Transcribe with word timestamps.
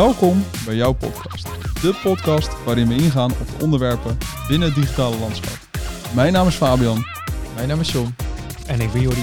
Welkom 0.00 0.42
bij 0.64 0.74
jouw 0.74 0.92
podcast. 0.92 1.44
De 1.82 2.00
podcast 2.02 2.64
waarin 2.64 2.88
we 2.88 2.94
ingaan 2.94 3.30
op 3.30 3.46
de 3.46 3.64
onderwerpen 3.64 4.18
binnen 4.48 4.68
het 4.68 4.76
digitale 4.76 5.18
landschap. 5.18 5.58
Mijn 6.14 6.32
naam 6.32 6.46
is 6.46 6.54
Fabian. 6.54 7.04
Mijn 7.54 7.68
naam 7.68 7.80
is 7.80 7.92
John. 7.92 8.14
En 8.66 8.80
ik 8.80 8.92
ben 8.92 9.00
Jordi. 9.00 9.20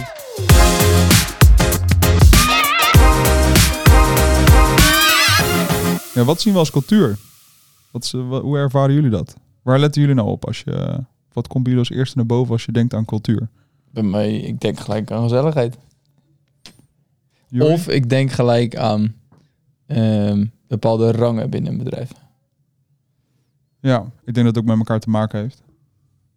Ja, 6.14 6.24
wat 6.24 6.42
zien 6.42 6.54
we 6.54 6.60
als 6.60 6.72
cultuur? 6.72 7.18
Wat 7.92 8.04
is, 8.04 8.12
hoe 8.12 8.58
ervaren 8.58 8.96
jullie 8.96 9.10
dat? 9.10 9.36
Waar 9.62 9.80
letten 9.80 10.02
jullie 10.02 10.16
nou 10.16 10.30
op 10.30 10.46
als 10.46 10.60
je... 10.60 11.00
Wat 11.34 11.48
komt 11.48 11.64
bij 11.64 11.74
jullie 11.74 11.90
als 11.90 11.98
eerste 11.98 12.18
naar 12.18 12.26
boven 12.26 12.52
als 12.52 12.66
je 12.66 12.72
denkt 12.72 12.94
aan 12.94 13.06
cultuur? 13.06 13.50
Bij 13.92 14.04
mij, 14.04 14.36
ik 14.36 14.60
denk 14.60 14.80
gelijk 14.80 15.12
aan 15.12 15.24
gezelligheid. 15.24 15.78
Of 17.60 17.88
ik 17.88 18.10
denk 18.10 18.32
gelijk 18.32 18.76
aan 18.76 19.16
ehm, 19.86 20.46
bepaalde 20.68 21.12
rangen 21.12 21.50
binnen 21.50 21.72
een 21.72 21.78
bedrijf. 21.78 22.12
Ja, 23.80 24.00
ik 24.26 24.34
denk 24.34 24.46
dat 24.46 24.46
het 24.46 24.58
ook 24.58 24.66
met 24.70 24.78
elkaar 24.78 25.00
te 25.00 25.10
maken 25.10 25.40
heeft. 25.40 25.64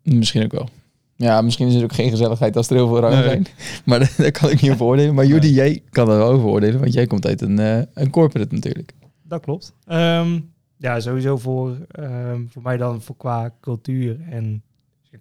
Misschien 0.03 0.45
ook 0.45 0.53
wel. 0.53 0.69
Ja, 1.17 1.41
misschien 1.41 1.67
is 1.69 1.75
het 1.75 1.83
ook 1.83 1.93
geen 1.93 2.11
gezelligheid 2.11 2.57
als 2.57 2.69
er 2.71 2.75
heel 2.77 2.89
veel 2.89 3.01
rangen 3.01 3.19
Nee. 3.19 3.29
zijn. 3.29 3.47
Maar 3.87 3.99
dat, 3.99 4.15
dat 4.17 4.31
kan 4.31 4.51
ik 4.51 4.61
niet 4.61 4.71
over 4.71 4.85
oordelen. 4.87 5.15
Maar 5.15 5.27
Jordi, 5.27 5.53
jij 5.53 5.83
kan 5.91 6.11
er 6.11 6.17
wel 6.17 6.29
over 6.31 6.47
oordelen. 6.49 6.81
Want 6.81 6.93
jij 6.93 7.07
komt 7.07 7.27
uit 7.27 7.41
een, 7.41 7.59
eh, 7.59 7.83
een 7.95 8.11
corporate 8.11 8.55
natuurlijk. 8.55 8.93
Dat 9.23 9.41
klopt. 9.41 9.73
Ehm, 9.87 10.41
ja, 10.77 11.01
sowieso 11.01 11.37
voor, 11.37 11.77
ehm, 11.89 12.43
voor 12.49 12.63
mij 12.63 12.77
dan 12.77 13.03
voor 13.03 13.17
qua 13.17 13.55
cultuur 13.61 14.21
en 14.29 14.63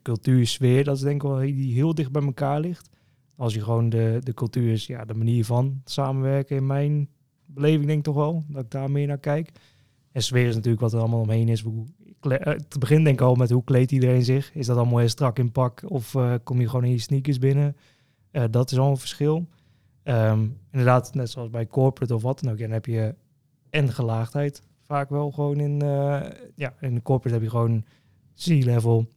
cultuursfeer. 0.01 0.83
Dat 0.83 0.95
is 0.95 1.01
denk 1.01 1.23
ik 1.23 1.29
wel 1.29 1.37
die 1.39 1.73
heel 1.73 1.95
dicht 1.95 2.11
bij 2.11 2.21
elkaar 2.23 2.59
ligt. 2.59 2.89
Als 3.35 3.53
je 3.53 3.61
gewoon 3.61 3.89
de, 3.89 4.19
de 4.23 4.33
cultuur 4.33 4.71
is, 4.71 4.85
ja, 4.85 5.05
de 5.05 5.13
manier 5.13 5.45
van 5.45 5.81
samenwerken 5.85 6.55
in 6.55 6.65
mijn 6.65 7.07
beleving 7.53 7.85
denk 7.85 7.97
ik 7.97 8.03
toch 8.03 8.15
wel. 8.15 8.43
Dat 8.47 8.63
ik 8.63 8.71
daar 8.71 8.91
meer 8.91 9.07
naar 9.07 9.17
kijk. 9.17 9.51
En 10.11 10.23
sfeer 10.23 10.47
is 10.47 10.55
natuurlijk 10.55 10.81
wat 10.81 10.93
er 10.93 10.99
allemaal 10.99 11.21
omheen 11.21 11.49
is. 11.49 11.61
Hoe, 11.61 11.85
eh, 12.21 12.53
te 12.53 12.79
begin 12.79 13.03
denk 13.03 13.19
ik 13.19 13.25
al 13.25 13.35
met 13.35 13.49
hoe 13.49 13.63
kleedt 13.63 13.91
iedereen 13.91 14.23
zich. 14.23 14.53
Is 14.53 14.65
dat 14.65 14.77
allemaal 14.77 14.97
heel 14.97 15.09
strak 15.09 15.39
in 15.39 15.51
pak 15.51 15.83
of 15.87 16.15
eh, 16.15 16.33
kom 16.43 16.59
je 16.59 16.69
gewoon 16.69 16.85
in 16.85 16.91
je 16.91 16.99
sneakers 16.99 17.39
binnen? 17.39 17.75
Eh, 18.31 18.43
dat 18.51 18.71
is 18.71 18.77
al 18.77 18.89
een 18.89 18.97
verschil. 18.97 19.47
Ehm, 20.03 20.47
inderdaad, 20.71 21.13
net 21.13 21.29
zoals 21.29 21.49
bij 21.49 21.67
corporate 21.67 22.15
of 22.15 22.21
wat 22.21 22.39
dan 22.39 22.51
ook. 22.51 22.59
Dan 22.59 22.71
heb 22.71 22.85
je 22.85 23.15
en 23.69 23.89
gelaagdheid 23.89 24.61
vaak 24.85 25.09
wel 25.09 25.31
gewoon 25.31 25.59
in... 25.59 25.79
ja, 26.55 26.73
in 26.79 26.95
de 26.95 27.01
corporate 27.01 27.33
heb 27.33 27.43
je 27.43 27.49
gewoon 27.49 27.83
C-level, 28.35 29.09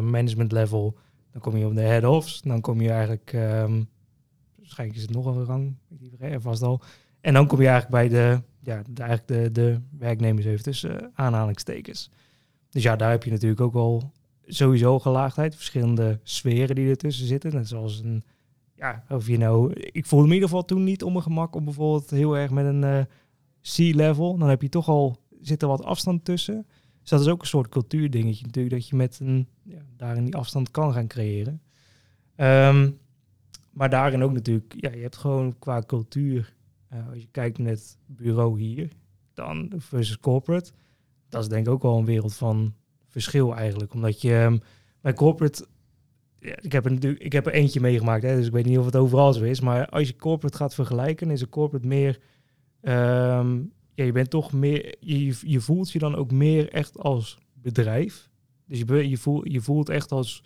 management 0.00 0.52
level. 0.52 0.96
Dan 1.32 1.40
kom 1.40 1.56
je 1.56 1.66
op 1.66 1.74
de 1.74 1.80
head-offs. 1.80 2.42
Dan 2.42 2.60
kom 2.60 2.80
je 2.80 2.90
eigenlijk... 2.90 3.32
ehm, 3.32 3.82
waarschijnlijk 4.56 4.98
is 4.98 5.04
het 5.04 5.14
nog 5.14 5.26
een 5.26 5.44
rang. 5.44 5.74
Die 5.88 6.08
vergeet 6.08 6.42
vast 6.42 6.62
al. 6.62 6.80
En 7.28 7.34
dan 7.34 7.46
kom 7.46 7.60
je 7.60 7.68
eigenlijk 7.68 8.10
bij 8.10 8.20
de... 8.20 8.42
Ja, 8.60 8.82
de, 8.90 9.02
eigenlijk 9.02 9.28
de, 9.28 9.52
de 9.52 9.80
werknemers 9.98 10.46
even 10.46 10.62
tussen 10.62 11.10
aanhalingstekens. 11.14 12.10
Dus 12.70 12.82
ja, 12.82 12.96
daar 12.96 13.10
heb 13.10 13.24
je 13.24 13.30
natuurlijk 13.30 13.60
ook 13.60 13.74
al 13.74 14.12
sowieso 14.46 14.98
gelaagdheid. 14.98 15.56
Verschillende 15.56 16.20
sferen 16.22 16.74
die 16.74 16.88
ertussen 16.88 17.26
zitten. 17.26 17.54
Net 17.54 17.68
zoals 17.68 18.00
een... 18.00 18.24
Ja, 18.74 19.04
of 19.08 19.26
je 19.26 19.38
nou... 19.38 19.72
Ik 19.72 20.06
voelde 20.06 20.24
me 20.24 20.30
in 20.30 20.34
ieder 20.34 20.48
geval 20.48 20.64
toen 20.64 20.84
niet 20.84 21.02
op 21.02 21.10
mijn 21.10 21.22
gemak 21.22 21.54
om 21.54 21.64
bijvoorbeeld 21.64 22.10
heel 22.10 22.36
erg 22.36 22.50
met 22.50 22.64
een 22.64 22.84
eh 22.84 23.02
C-level. 23.62 24.38
Dan 24.38 24.48
heb 24.48 24.62
je 24.62 24.68
toch 24.68 24.88
al... 24.88 25.16
Zit 25.40 25.62
er 25.62 25.68
wat 25.68 25.84
afstand 25.84 26.24
tussen. 26.24 26.66
Dus 27.00 27.10
dat 27.10 27.20
is 27.20 27.28
ook 27.28 27.40
een 27.40 27.46
soort 27.46 27.68
cultuurdingetje 27.68 28.44
natuurlijk. 28.44 28.74
Dat 28.74 28.88
je 28.88 28.96
met 28.96 29.18
een... 29.20 29.48
Ja, 29.62 29.82
daarin 29.96 30.24
die 30.24 30.36
afstand 30.36 30.70
kan 30.70 30.92
gaan 30.92 31.06
creëren. 31.06 31.62
Ehm, 32.36 32.90
maar 33.70 33.90
daarin 33.90 34.22
ook 34.22 34.32
natuurlijk... 34.32 34.74
Ja, 34.76 34.90
je 34.90 35.02
hebt 35.02 35.16
gewoon 35.16 35.58
qua 35.58 35.82
cultuur... 35.86 36.56
eh, 36.88 37.08
als 37.08 37.18
je 37.18 37.28
kijkt 37.30 37.58
het 37.58 37.98
bureau 38.06 38.60
hier... 38.60 38.88
Dan 39.34 39.72
versus 39.76 40.18
corporate. 40.18 40.72
Dat 41.28 41.42
is 41.42 41.48
denk 41.48 41.66
ik 41.66 41.72
ook 41.72 41.82
wel 41.82 41.98
een 41.98 42.04
wereld 42.04 42.34
van 42.34 42.74
verschil 43.06 43.56
eigenlijk. 43.56 43.94
Omdat 43.94 44.20
je 44.20 44.34
ehm, 44.34 44.58
bij 45.00 45.12
corporate 45.12 45.66
ik, 46.40 46.72
heb 46.72 46.84
er 46.84 47.20
ik 47.20 47.32
heb 47.32 47.46
er 47.46 47.52
eentje 47.52 47.80
meegemaakt, 47.80 48.22
hè, 48.22 48.36
dus 48.36 48.46
ik 48.46 48.52
weet 48.52 48.66
niet 48.66 48.78
of 48.78 48.84
het 48.84 48.96
overal 48.96 49.32
zo 49.32 49.44
is. 49.44 49.60
Maar 49.60 49.88
als 49.88 50.08
je 50.08 50.16
corporate 50.16 50.56
gaat 50.56 50.74
vergelijken, 50.74 51.30
is 51.30 51.40
een 51.40 51.48
corporate 51.48 51.86
meer. 51.86 52.18
ehm, 52.80 53.60
ja, 53.94 54.04
je 54.04 54.12
bent 54.12 54.30
toch 54.30 54.52
meer. 54.52 54.94
Je, 55.00 55.38
je 55.40 55.60
voelt 55.60 55.90
je 55.90 55.98
dan 55.98 56.14
ook 56.14 56.30
meer 56.30 56.72
echt 56.72 56.98
als 56.98 57.38
bedrijf. 57.52 58.28
Dus 58.66 58.78
je, 58.78 59.08
je, 59.08 59.16
voelt, 59.16 59.52
je 59.52 59.60
voelt 59.60 59.88
echt 59.88 60.12
als. 60.12 60.42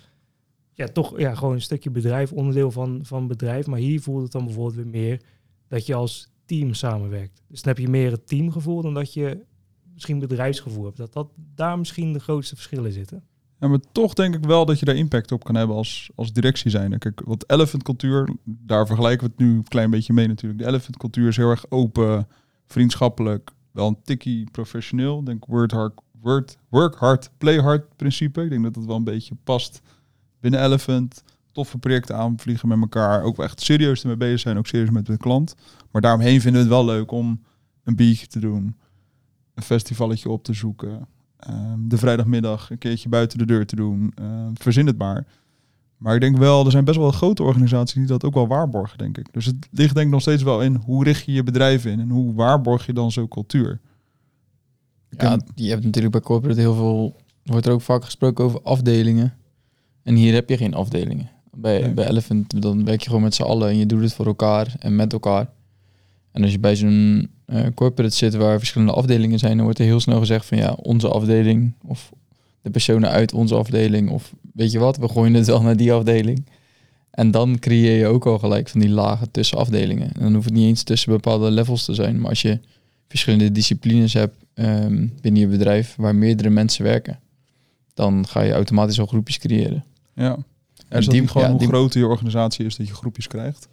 Ja, 0.74 0.86
toch 0.86 1.18
ja, 1.18 1.34
gewoon 1.34 1.54
een 1.54 1.60
stukje 1.62 1.90
bedrijf, 1.90 2.32
onderdeel 2.32 2.70
van, 2.70 3.00
van 3.02 3.26
bedrijf. 3.26 3.66
Maar 3.66 3.78
hier 3.78 4.00
voelt 4.00 4.22
het 4.22 4.32
dan 4.32 4.44
bijvoorbeeld 4.44 4.74
weer 4.74 4.86
meer 4.86 5.20
dat 5.68 5.86
je 5.86 5.94
als 5.94 6.31
team 6.44 6.74
samenwerkt. 6.74 7.42
Dus 7.48 7.62
dan 7.62 7.74
heb 7.74 7.82
je 7.82 7.90
meer 7.90 8.10
het 8.10 8.26
teamgevoel 8.26 8.82
dan 8.82 8.94
dat 8.94 9.12
je 9.12 9.44
misschien 9.92 10.18
bedrijfsgevoel 10.18 10.84
hebt. 10.84 10.96
Dat, 10.96 11.12
dat 11.12 11.30
daar 11.54 11.78
misschien 11.78 12.12
de 12.12 12.20
grootste 12.20 12.54
verschillen 12.54 12.92
zitten. 12.92 13.24
Ja, 13.60 13.68
maar 13.68 13.80
toch 13.92 14.14
denk 14.14 14.34
ik 14.34 14.44
wel 14.44 14.64
dat 14.64 14.78
je 14.78 14.84
daar 14.84 14.94
impact 14.94 15.32
op 15.32 15.44
kan 15.44 15.54
hebben 15.54 15.76
als, 15.76 16.10
als 16.14 16.32
directie 16.32 16.70
zijn. 16.70 16.98
Kijk, 16.98 17.22
wat 17.24 17.44
elephant 17.46 17.82
cultuur, 17.82 18.36
daar 18.44 18.86
vergelijken 18.86 19.26
we 19.26 19.32
het 19.36 19.46
nu 19.46 19.56
een 19.56 19.68
klein 19.68 19.90
beetje 19.90 20.12
mee 20.12 20.26
natuurlijk. 20.26 20.62
De 20.62 20.66
elephant 20.66 20.96
cultuur 20.96 21.28
is 21.28 21.36
heel 21.36 21.50
erg 21.50 21.70
open, 21.70 22.28
vriendschappelijk, 22.66 23.50
wel 23.70 23.86
een 23.88 24.02
tikkie 24.02 24.50
professioneel. 24.50 25.24
Denk 25.24 25.44
work 25.44 25.70
hard, 25.70 26.00
work, 26.20 26.56
work 26.68 26.94
hard, 26.94 27.30
play 27.38 27.58
hard 27.58 27.96
principe. 27.96 28.42
Ik 28.42 28.50
denk 28.50 28.62
dat 28.62 28.74
dat 28.74 28.84
wel 28.84 28.96
een 28.96 29.04
beetje 29.04 29.34
past 29.44 29.80
binnen 30.40 30.64
elephant. 30.64 31.22
Toffe 31.52 31.78
projecten 31.78 32.16
aanvliegen 32.16 32.68
met 32.68 32.80
elkaar. 32.80 33.22
Ook 33.22 33.36
wel 33.36 33.46
echt 33.46 33.60
serieus 33.60 34.00
ermee 34.00 34.16
bezig 34.16 34.40
zijn, 34.40 34.58
ook 34.58 34.66
serieus 34.66 34.90
met 34.90 35.06
de 35.06 35.16
klant. 35.16 35.54
Maar 35.90 36.02
daaromheen 36.02 36.40
vinden 36.40 36.60
we 36.60 36.66
het 36.68 36.76
wel 36.76 36.84
leuk 36.84 37.10
om 37.10 37.42
een 37.84 37.96
biertje 37.96 38.26
te 38.26 38.40
doen. 38.40 38.76
Een 39.54 39.62
festivalletje 39.62 40.30
op 40.30 40.44
te 40.44 40.52
zoeken. 40.52 41.08
Ehm, 41.36 41.88
de 41.88 41.98
vrijdagmiddag 41.98 42.70
een 42.70 42.78
keertje 42.78 43.08
buiten 43.08 43.38
de 43.38 43.46
deur 43.46 43.66
te 43.66 43.76
doen. 43.76 44.12
Ehm, 44.14 44.50
verzin 44.54 44.86
het 44.86 44.98
maar. 44.98 45.26
Maar 45.96 46.14
ik 46.14 46.20
denk 46.20 46.36
wel, 46.36 46.64
er 46.64 46.70
zijn 46.70 46.84
best 46.84 46.98
wel 46.98 47.10
grote 47.10 47.42
organisaties 47.42 47.94
die 47.94 48.06
dat 48.06 48.24
ook 48.24 48.34
wel 48.34 48.46
waarborgen, 48.46 48.98
denk 48.98 49.18
ik. 49.18 49.32
Dus 49.32 49.46
het 49.46 49.68
ligt 49.70 49.94
denk 49.94 50.06
ik 50.06 50.12
nog 50.12 50.20
steeds 50.20 50.42
wel 50.42 50.62
in 50.62 50.74
hoe 50.74 51.04
richt 51.04 51.24
je 51.24 51.32
je 51.32 51.42
bedrijf 51.42 51.84
in 51.84 52.00
en 52.00 52.10
hoe 52.10 52.34
waarborg 52.34 52.86
je 52.86 52.92
dan 52.92 53.12
zo'n 53.12 53.28
cultuur. 53.28 53.80
Ik 55.10 55.20
Ja, 55.20 55.40
je 55.54 55.68
hebt 55.68 55.84
natuurlijk 55.84 56.12
bij 56.12 56.22
corporate 56.22 56.60
heel 56.60 56.74
veel... 56.74 57.16
wordt 57.42 57.66
er 57.66 57.72
ook 57.72 57.80
vaak 57.80 58.04
gesproken 58.04 58.44
over 58.44 58.62
afdelingen. 58.62 59.34
En 60.02 60.14
hier 60.14 60.34
heb 60.34 60.48
je 60.48 60.56
geen 60.56 60.74
afdelingen. 60.74 61.30
Bij, 61.56 61.80
Nee. 61.80 61.90
bij 61.92 62.08
Elephant 62.08 62.62
dan 62.62 62.84
werk 62.84 63.00
je 63.00 63.06
gewoon 63.06 63.22
met 63.22 63.34
z'n 63.34 63.42
allen 63.42 63.68
en 63.68 63.76
je 63.76 63.86
doet 63.86 64.02
het 64.02 64.12
voor 64.12 64.26
elkaar 64.26 64.74
en 64.78 64.96
met 64.96 65.12
elkaar. 65.12 65.50
En 66.32 66.42
als 66.42 66.52
je 66.52 66.58
bij 66.58 66.76
zo'n 66.76 67.30
eh, 67.44 67.66
corporate 67.74 68.16
zit 68.16 68.34
waar 68.34 68.58
verschillende 68.58 68.92
afdelingen 68.92 69.38
zijn, 69.38 69.54
dan 69.54 69.64
wordt 69.64 69.78
er 69.78 69.84
heel 69.84 70.00
snel 70.00 70.18
gezegd 70.18 70.46
van 70.46 70.58
ja, 70.58 70.72
onze 70.72 71.08
afdeling 71.08 71.74
of 71.86 72.12
de 72.62 72.70
personen 72.70 73.10
uit 73.10 73.32
onze 73.32 73.54
afdeling 73.54 74.10
of 74.10 74.32
weet 74.54 74.72
je 74.72 74.78
wat, 74.78 74.96
we 74.96 75.08
gooien 75.08 75.34
het 75.34 75.46
wel 75.46 75.62
naar 75.62 75.76
die 75.76 75.92
afdeling. 75.92 76.46
En 77.10 77.30
dan 77.30 77.58
creëer 77.58 77.98
je 77.98 78.06
ook 78.06 78.26
al 78.26 78.38
gelijk 78.38 78.68
van 78.68 78.80
die 78.80 78.88
lagen 78.90 79.30
tussen 79.30 79.58
afdelingen. 79.58 80.12
En 80.14 80.20
dan 80.20 80.32
hoeft 80.34 80.44
het 80.44 80.54
niet 80.54 80.66
eens 80.66 80.82
tussen 80.82 81.12
bepaalde 81.12 81.50
levels 81.50 81.84
te 81.84 81.94
zijn, 81.94 82.20
maar 82.20 82.28
als 82.28 82.42
je 82.42 82.58
verschillende 83.08 83.52
disciplines 83.52 84.12
hebt 84.12 84.34
ehm, 84.54 85.06
binnen 85.20 85.40
je 85.40 85.46
bedrijf 85.48 85.94
waar 85.96 86.14
meerdere 86.14 86.50
mensen 86.50 86.84
werken, 86.84 87.20
dan 87.94 88.26
ga 88.26 88.40
je 88.40 88.52
automatisch 88.52 89.00
al 89.00 89.06
groepjes 89.06 89.38
creëren. 89.38 89.84
Ja. 90.14 90.38
Is 90.98 91.04
dat 91.04 91.14
die- 91.14 91.28
gewoon 91.28 91.42
ja, 91.46 91.50
hoe 91.50 91.58
die- 91.60 91.68
groter 91.68 92.00
je 92.00 92.06
organisatie 92.06 92.64
is 92.66 92.76
dat 92.76 92.86
je 92.86 92.94
groepjes 92.94 93.26
krijgt? 93.26 93.68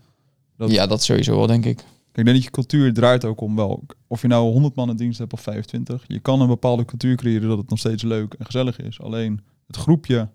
Dat- 0.58 0.72
Ja, 0.72 0.88
dat 0.88 1.04
sowieso 1.04 1.36
wel, 1.38 1.48
denk 1.48 1.66
ik. 1.66 1.76
Kijk, 1.76 1.88
ik 2.18 2.26
denk 2.26 2.28
dat 2.38 2.44
je 2.44 2.50
cultuur 2.52 2.94
draait 2.94 3.26
ook 3.26 3.42
om 3.42 3.56
wel. 3.56 3.84
Of 4.08 4.22
je 4.22 4.28
nou 4.28 4.52
100 4.52 4.76
man 4.76 4.90
in 4.90 4.96
dienst 4.96 5.20
hebt 5.20 5.34
of 5.34 5.42
25. 5.42 6.04
Je 6.08 6.20
kan 6.20 6.42
een 6.42 6.48
bepaalde 6.48 6.86
cultuur 6.86 7.16
creëren 7.16 7.50
dat 7.50 7.58
het 7.58 7.70
nog 7.70 7.80
steeds 7.80 8.04
leuk 8.04 8.34
en 8.34 8.46
gezellig 8.46 8.80
is. 8.80 9.02
Alleen 9.02 9.42
het 9.68 9.76
groepje, 9.76 10.30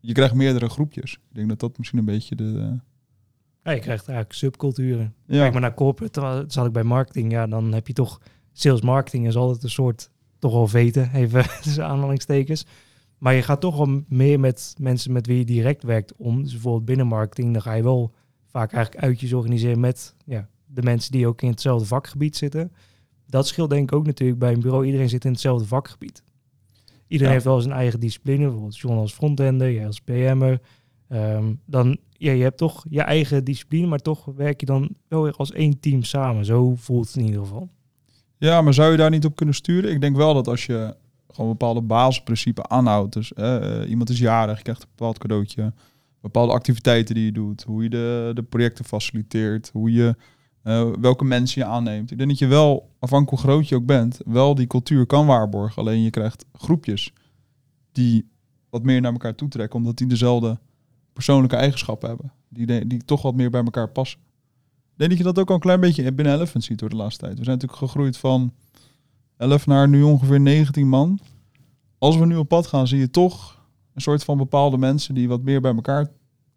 je 0.00 0.12
krijgt 0.12 0.34
meerdere 0.34 0.68
groepjes. 0.68 1.12
Ik 1.12 1.34
denk 1.34 1.48
dat 1.48 1.60
dat 1.60 1.78
misschien 1.78 1.98
een 1.98 2.04
beetje 2.04 2.34
de... 2.36 2.78
Ja, 3.62 3.72
je 3.72 3.80
krijgt 3.80 4.08
eigenlijk 4.08 4.32
subculturen. 4.32 5.14
ja. 5.26 5.38
Kijk 5.38 5.52
maar 5.52 5.60
naar 5.60 5.74
corporate, 5.74 6.12
terwijl- 6.12 6.44
zat 6.48 6.66
ik 6.66 6.72
bij 6.72 6.82
marketing. 6.82 7.32
Ja, 7.32 7.46
dan 7.46 7.72
heb 7.72 7.86
je 7.86 7.92
toch... 7.92 8.20
Sales 8.52 8.80
marketing 8.80 9.26
is 9.26 9.36
altijd 9.36 9.62
een 9.62 9.70
soort... 9.70 10.10
Toch 10.38 10.52
wel 10.52 10.66
veten, 10.68 11.10
even 11.14 11.44
tussen 11.62 11.86
aanhalingstekens. 11.86 12.66
Maar 13.18 13.34
je 13.34 13.42
gaat 13.42 13.60
toch 13.60 13.76
wel 13.76 14.02
meer 14.08 14.40
met 14.40 14.74
mensen 14.78 15.12
met 15.12 15.26
wie 15.26 15.38
je 15.38 15.44
direct 15.44 15.82
werkt 15.82 16.12
om. 16.16 16.42
Dus 16.42 16.52
bijvoorbeeld 16.52 16.84
binnen 16.84 17.06
marketing, 17.06 17.52
dan 17.52 17.62
ga 17.62 17.72
je 17.72 17.82
wel 17.82 18.12
vaak 18.46 18.72
eigenlijk 18.72 19.04
uitjes 19.04 19.32
organiseren 19.32 19.80
met 19.80 20.14
ja, 20.24 20.48
de 20.66 20.82
mensen 20.82 21.12
die 21.12 21.26
ook 21.26 21.42
in 21.42 21.50
hetzelfde 21.50 21.86
vakgebied 21.86 22.36
zitten. 22.36 22.72
Dat 23.26 23.46
scheelt 23.46 23.70
denk 23.70 23.90
ik 23.90 23.96
ook 23.96 24.06
natuurlijk 24.06 24.38
bij 24.38 24.52
een 24.52 24.60
bureau. 24.60 24.84
Iedereen 24.86 25.08
zit 25.08 25.24
in 25.24 25.30
hetzelfde 25.30 25.66
vakgebied. 25.66 26.22
Iedereen 27.06 27.26
Ja. 27.26 27.38
heeft 27.38 27.44
wel 27.44 27.60
zijn 27.60 27.74
eigen 27.74 28.00
discipline. 28.00 28.42
Bijvoorbeeld 28.44 28.78
John 28.78 28.96
als 28.96 29.12
frontender, 29.12 29.72
jij 29.72 29.86
als 29.86 30.00
PM'er. 30.00 30.60
Ehm, 31.08 31.54
dan, 31.66 31.98
ja, 32.12 32.32
je 32.32 32.42
hebt 32.42 32.58
toch 32.58 32.84
je 32.88 33.00
eigen 33.00 33.44
discipline, 33.44 33.86
maar 33.86 33.98
toch 33.98 34.24
werk 34.24 34.60
je 34.60 34.66
dan 34.66 34.88
wel 35.08 35.22
weer 35.22 35.32
als 35.36 35.52
één 35.52 35.80
team 35.80 36.02
samen. 36.02 36.44
Zo 36.44 36.74
voelt 36.74 37.06
het 37.06 37.16
in 37.16 37.24
ieder 37.24 37.40
geval. 37.40 37.68
Ja, 38.38 38.62
maar 38.62 38.74
zou 38.74 38.90
je 38.90 38.96
daar 38.96 39.10
niet 39.10 39.24
op 39.24 39.36
kunnen 39.36 39.54
sturen? 39.54 39.90
Ik 39.90 40.00
denk 40.00 40.16
wel 40.16 40.34
dat 40.34 40.48
als 40.48 40.66
je 40.66 40.96
gewoon 41.36 41.50
bepaalde 41.50 41.82
basisprincipes 41.82 42.64
aanhoudt. 42.64 43.12
Dus 43.12 43.32
eh, 43.32 43.88
iemand 43.88 44.10
is 44.10 44.18
jarig, 44.18 44.62
krijgt 44.62 44.82
een 44.82 44.88
bepaald 44.96 45.18
cadeautje. 45.18 45.72
Bepaalde 46.20 46.52
activiteiten 46.52 47.14
die 47.14 47.24
je 47.24 47.32
doet. 47.32 47.62
Hoe 47.62 47.82
je 47.82 47.88
de, 47.88 48.30
de 48.34 48.42
projecten 48.42 48.84
faciliteert. 48.84 49.70
Hoe 49.72 49.92
je 49.92 50.16
eh, 50.62 50.90
welke 51.00 51.24
mensen 51.24 51.60
je 51.60 51.68
aanneemt. 51.68 52.10
Ik 52.10 52.16
denk 52.18 52.30
dat 52.30 52.38
je 52.38 52.46
wel, 52.46 52.90
afhankelijk 52.98 53.42
hoe 53.42 53.50
groot 53.50 53.68
je 53.68 53.74
ook 53.74 53.86
bent, 53.86 54.20
wel 54.24 54.54
die 54.54 54.66
cultuur 54.66 55.06
kan 55.06 55.26
waarborgen. 55.26 55.82
Alleen 55.82 56.02
je 56.02 56.10
krijgt 56.10 56.44
groepjes 56.52 57.12
die 57.92 58.28
wat 58.70 58.82
meer 58.82 59.00
naar 59.00 59.12
elkaar 59.12 59.34
toetrekken, 59.34 59.78
omdat 59.78 59.96
die 59.96 60.06
dezelfde 60.06 60.58
persoonlijke 61.12 61.56
eigenschappen 61.56 62.08
hebben. 62.08 62.32
Die, 62.48 62.86
die 62.86 63.04
toch 63.04 63.22
wat 63.22 63.34
meer 63.34 63.50
bij 63.50 63.62
elkaar 63.62 63.88
passen. 63.88 64.18
Ik 64.18 65.02
denk 65.02 65.10
dat 65.10 65.18
je 65.18 65.24
dat 65.24 65.38
ook 65.38 65.48
al 65.48 65.54
een 65.54 65.60
klein 65.60 65.80
beetje 65.80 66.12
binnen 66.12 66.34
Elephant 66.34 66.64
ziet 66.64 66.78
door 66.78 66.88
de 66.88 66.96
laatste 66.96 67.24
tijd. 67.24 67.38
We 67.38 67.44
zijn 67.44 67.58
natuurlijk 67.58 67.90
gegroeid 67.90 68.16
van 68.16 68.52
11 69.36 69.66
naar 69.66 69.88
nu 69.88 70.02
ongeveer 70.02 70.40
19 70.40 70.88
man. 70.88 71.18
Als 71.98 72.16
we 72.16 72.26
nu 72.26 72.36
op 72.36 72.48
pad 72.48 72.66
gaan, 72.66 72.86
zie 72.86 72.98
je 72.98 73.10
toch 73.10 73.64
een 73.94 74.00
soort 74.00 74.24
van 74.24 74.36
bepaalde 74.36 74.78
mensen 74.78 75.14
die 75.14 75.28
wat 75.28 75.42
meer 75.42 75.60
bij 75.60 75.74
elkaar, 75.74 76.10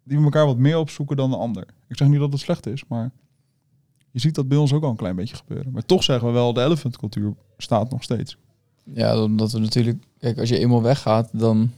die 0.04 0.22
elkaar 0.22 0.46
wat 0.46 0.56
meer 0.56 0.78
opzoeken 0.78 1.16
dan 1.16 1.30
de 1.30 1.36
ander. 1.36 1.66
Ik 1.88 1.96
zeg 1.96 2.08
niet 2.08 2.20
dat 2.20 2.32
het 2.32 2.40
slecht 2.40 2.66
is, 2.66 2.84
maar 2.88 3.10
je 4.10 4.20
ziet 4.20 4.34
dat 4.34 4.48
bij 4.48 4.58
ons 4.58 4.72
ook 4.72 4.82
al 4.82 4.90
een 4.90 4.96
klein 4.96 5.16
beetje 5.16 5.36
gebeuren. 5.36 5.72
Maar 5.72 5.84
toch 5.84 6.02
zeggen 6.02 6.26
we 6.26 6.32
wel, 6.32 6.52
de 6.52 6.62
elephant 6.62 6.96
cultuur 6.96 7.34
staat 7.56 7.90
nog 7.90 8.02
steeds. 8.02 8.36
Ja, 8.84 9.22
omdat 9.22 9.52
we 9.52 9.58
natuurlijk... 9.58 10.04
Kijk, 10.18 10.38
als 10.38 10.48
je 10.48 10.58
eenmaal 10.58 10.82
weggaat, 10.82 11.28
dan, 11.32 11.70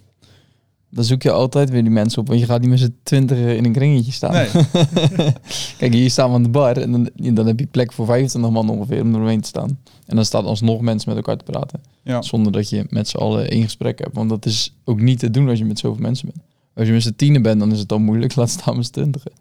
dan 0.94 1.04
zoek 1.04 1.22
je 1.22 1.30
altijd 1.30 1.70
weer 1.70 1.82
die 1.82 1.90
mensen 1.90 2.20
op. 2.20 2.28
Want 2.28 2.40
je 2.40 2.46
gaat 2.46 2.60
niet 2.60 2.70
met 2.70 2.78
z'n 2.78 2.96
twintig 3.02 3.38
in 3.38 3.64
een 3.64 3.72
kringetje 3.72 4.12
staan. 4.12 4.32
Nee. 4.32 4.48
Kijk, 5.78 5.92
hier 5.92 6.10
staan 6.10 6.28
we 6.28 6.34
aan 6.34 6.42
de 6.42 6.48
bar 6.48 6.76
en 6.76 6.92
dan, 6.92 7.10
dan 7.34 7.46
heb 7.46 7.58
je 7.58 7.66
plek 7.66 7.92
voor 7.92 8.06
25 8.06 8.50
man 8.50 8.68
ongeveer 8.68 9.02
om 9.02 9.14
eromheen 9.14 9.40
te 9.40 9.48
staan. 9.48 9.78
En 10.06 10.16
dan 10.16 10.24
staat 10.24 10.44
alsnog 10.44 10.80
mensen 10.80 11.08
met 11.08 11.18
elkaar 11.18 11.36
te 11.36 11.52
praten. 11.52 11.80
Ja. 12.02 12.22
Zonder 12.22 12.52
dat 12.52 12.68
je 12.68 12.86
met 12.88 13.08
z'n 13.08 13.16
allen 13.16 13.50
één 13.50 13.62
gesprek 13.62 13.98
hebt. 13.98 14.14
Want 14.14 14.28
dat 14.28 14.46
is 14.46 14.74
ook 14.84 15.00
niet 15.00 15.18
te 15.18 15.30
doen 15.30 15.48
als 15.48 15.58
je 15.58 15.64
met 15.64 15.78
zoveel 15.78 16.02
mensen 16.02 16.28
bent. 16.32 16.46
Als 16.74 16.86
je 16.86 16.92
met 16.92 17.02
z'n 17.02 17.14
tienen 17.16 17.42
bent, 17.42 17.60
dan 17.60 17.72
is 17.72 17.78
het 17.78 17.92
al 17.92 17.98
moeilijk. 17.98 18.34
Laat 18.36 18.50
staan 18.50 18.76
met 18.76 18.86
z'n 18.86 18.92
twintigen. 18.92 19.32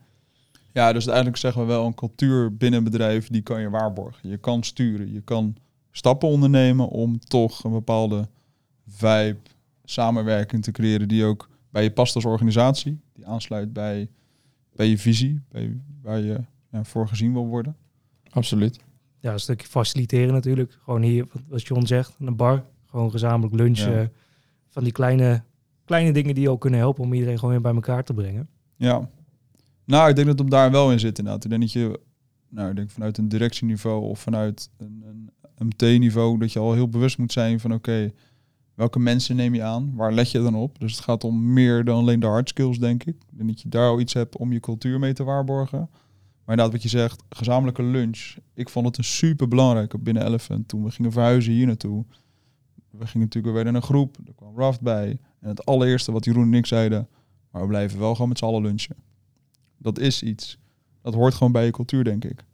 Ja, 0.74 0.88
dus 0.88 1.04
uiteindelijk 1.04 1.38
zeggen 1.38 1.62
we 1.62 1.68
wel 1.68 1.86
een 1.86 1.96
cultuur 1.96 2.58
binnen 2.58 2.80
een 2.80 2.92
bedrijf, 2.92 3.28
die 3.28 3.42
kan 3.42 3.62
je 3.62 3.70
waarborgen. 3.70 4.30
Je 4.30 4.38
kan 4.38 4.64
sturen, 4.64 5.14
je 5.14 5.22
kan 5.22 5.56
stappen 5.92 6.30
ondernemen 6.30 6.88
om 6.88 7.20
toch 7.20 7.64
een 7.64 7.72
bepaalde 7.72 8.28
vibe, 8.88 9.38
samenwerking 9.84 10.64
te 10.64 10.72
creëren 10.72 11.08
die 11.08 11.24
ook 11.24 11.50
bij 11.70 11.84
je 11.84 11.92
past 11.92 12.16
als 12.16 12.26
organisatie. 12.26 13.00
Die 13.14 13.26
aansluit 13.26 13.74
bij, 13.74 14.10
bij 14.76 14.88
je 14.88 14.98
visie, 14.98 15.42
bij 15.50 15.82
waar 16.02 16.20
je 16.20 16.40
ja, 16.72 16.84
voor 16.84 17.08
gezien 17.08 17.34
wil 17.34 17.48
worden. 17.48 17.76
Absoluut. 18.30 18.80
Ja, 19.20 19.34
een 19.34 19.40
stukje 19.40 19.68
faciliteren 19.68 20.34
natuurlijk. 20.34 20.78
Gewoon 20.84 21.02
hier, 21.02 21.28
wat- 21.48 21.68
John 21.68 21.86
zegt, 21.86 22.16
een 22.20 22.36
bar. 22.36 22.66
Gewoon 22.86 23.12
gezamenlijk 23.12 23.56
lunchen. 23.56 23.92
Ja. 24.02 24.10
Van 24.70 24.84
die 24.84 24.92
kleine, 24.92 25.44
kleine 25.86 26.14
dingen 26.14 26.36
die 26.36 26.50
ook 26.50 26.62
kunnen 26.62 26.80
helpen 26.80 27.04
om 27.04 27.14
iedereen 27.14 27.36
gewoon 27.36 27.52
weer 27.52 27.62
bij 27.62 27.74
elkaar 27.74 28.04
te 28.04 28.14
brengen. 28.14 28.50
Ja. 28.76 29.10
Nou, 29.86 30.10
ik 30.10 30.16
denk 30.16 30.28
dat 30.28 30.40
het 30.40 30.50
daar 30.52 30.72
wel 30.72 30.92
in 30.92 31.00
zit 31.00 31.18
inderdaad. 31.18 31.44
Ik 31.44 31.50
denk 31.50 31.62
dat 31.62 31.72
je, 31.72 32.00
nou, 32.50 32.70
ik 32.70 32.76
denk 32.76 32.90
vanuit 32.90 33.18
een 33.18 33.28
directieniveau 33.30 34.04
of 34.04 34.20
vanuit 34.20 34.70
een, 34.78 35.04
een 35.06 35.30
MT-niveau, 35.68 36.38
dat 36.38 36.54
je 36.54 36.60
al 36.60 36.74
heel 36.74 36.90
bewust 36.90 37.18
moet 37.18 37.32
zijn 37.32 37.60
van 37.60 37.74
oké, 37.74 38.12
welke 38.74 39.00
mensen 39.00 39.36
neem 39.36 39.56
je 39.56 39.64
aan? 39.64 39.96
Waar 39.96 40.14
let 40.14 40.32
je 40.32 40.42
dan 40.42 40.56
op? 40.56 40.80
Dus 40.80 40.92
het 40.92 41.04
gaat 41.04 41.24
om 41.24 41.54
meer 41.54 41.84
dan 41.84 41.98
alleen 41.98 42.20
de 42.20 42.26
hard 42.26 42.50
skills, 42.50 42.80
denk 42.80 43.04
ik. 43.04 43.16
Denk 43.30 43.50
dat 43.50 43.62
je 43.62 43.70
daar 43.70 43.90
al 43.90 44.00
iets 44.00 44.14
hebt 44.14 44.38
om 44.38 44.54
je 44.54 44.60
cultuur 44.60 45.00
mee 45.00 45.14
te 45.14 45.24
waarborgen. 45.24 45.80
Maar 45.80 46.56
inderdaad, 46.58 46.72
wat 46.72 46.84
je 46.84 46.98
zegt, 46.98 47.24
gezamenlijke 47.30 47.84
lunch. 47.84 48.36
Ik 48.54 48.70
vond 48.70 48.86
het 48.86 48.98
een 48.98 49.04
super 49.04 49.48
belangrijke 49.48 49.98
binnen 49.98 50.26
Elephant 50.26 50.68
toen 50.68 50.84
we 50.84 50.92
gingen 50.92 51.12
verhuizen 51.12 51.54
hier 51.54 51.66
naartoe. 51.66 52.06
We 52.90 53.08
gingen 53.08 53.28
natuurlijk 53.28 53.56
weer 53.56 53.68
in 53.68 53.76
een 53.76 53.82
groep, 53.82 54.18
er 54.26 54.34
kwam 54.34 54.58
Raft 54.58 54.82
bij. 54.82 55.20
En 55.40 55.50
het 55.50 55.66
allereerste 55.66 56.12
wat 56.12 56.26
Jeroen 56.26 56.44
en 56.44 56.54
ik 56.54 56.66
zeiden, 56.66 57.08
maar 57.52 57.62
we 57.62 57.68
blijven 57.68 58.00
wel 58.00 58.14
gewoon 58.14 58.30
met 58.30 58.38
z'n 58.38 58.46
allen 58.46 58.62
lunchen. 58.62 58.96
Dat 59.78 60.00
is 60.00 60.24
iets. 60.24 60.58
Dat 61.02 61.14
hoort 61.14 61.34
gewoon 61.34 61.52
bij 61.52 61.66
je 61.66 61.72
cultuur, 61.72 62.04
denk 62.04 62.26
ik. 62.26 62.46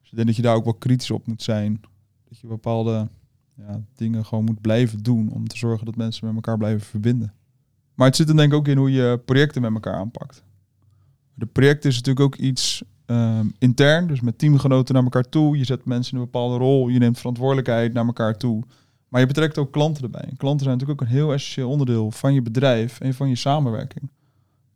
Dus 0.00 0.10
ik 0.10 0.16
denk 0.16 0.26
dat 0.26 0.36
je 0.36 0.42
daar 0.42 0.54
ook 0.54 0.64
wel 0.64 0.74
kritisch 0.74 1.10
op 1.10 1.26
moet 1.26 1.42
zijn. 1.42 1.80
Dat 2.28 2.38
je 2.38 2.46
bepaalde 2.46 3.08
ja, 3.56 3.80
dingen 3.94 4.24
gewoon 4.24 4.44
moet 4.44 4.60
blijven 4.60 5.02
doen 5.02 5.30
om 5.32 5.48
te 5.48 5.56
zorgen 5.56 5.86
dat 5.86 5.96
mensen 5.96 6.26
met 6.26 6.34
elkaar 6.34 6.58
blijven 6.58 6.86
verbinden. 6.86 7.32
Maar 7.94 8.06
het 8.06 8.16
zit 8.16 8.28
er 8.28 8.36
denk 8.36 8.52
ik 8.52 8.58
ook 8.58 8.68
in 8.68 8.76
hoe 8.76 8.92
je 8.92 9.20
projecten 9.24 9.62
met 9.62 9.72
elkaar 9.72 9.94
aanpakt. 9.94 10.44
De 11.34 11.46
project 11.46 11.84
is 11.84 11.94
natuurlijk 11.94 12.26
ook 12.26 12.36
iets 12.36 12.84
ehm, 13.06 13.46
intern, 13.58 14.06
dus 14.06 14.20
met 14.20 14.38
teamgenoten 14.38 14.94
naar 14.94 15.02
elkaar 15.02 15.28
toe. 15.28 15.58
Je 15.58 15.64
zet 15.64 15.84
mensen 15.84 16.12
in 16.12 16.18
een 16.18 16.24
bepaalde 16.24 16.56
rol, 16.56 16.88
je 16.88 16.98
neemt 16.98 17.18
verantwoordelijkheid 17.18 17.92
naar 17.92 18.06
elkaar 18.06 18.36
toe. 18.36 18.64
Maar 19.08 19.20
je 19.20 19.26
betrekt 19.26 19.58
ook 19.58 19.72
klanten 19.72 20.02
erbij. 20.02 20.24
En 20.28 20.36
klanten 20.36 20.64
zijn 20.64 20.78
natuurlijk 20.78 21.02
ook 21.02 21.08
een 21.08 21.14
heel 21.14 21.32
essentieel 21.32 21.70
onderdeel 21.70 22.10
van 22.10 22.34
je 22.34 22.42
bedrijf 22.42 23.00
en 23.00 23.14
van 23.14 23.28
je 23.28 23.36
samenwerking. 23.36 24.10